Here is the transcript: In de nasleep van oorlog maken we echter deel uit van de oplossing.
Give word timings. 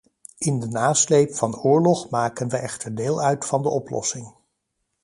In 0.37 0.59
de 0.59 0.67
nasleep 0.67 1.33
van 1.35 1.55
oorlog 1.59 2.09
maken 2.09 2.49
we 2.49 2.57
echter 2.57 2.95
deel 2.95 3.21
uit 3.21 3.45
van 3.45 3.61
de 3.61 3.69
oplossing. 3.69 4.33